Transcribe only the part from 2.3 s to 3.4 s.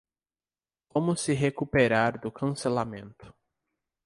cancelamento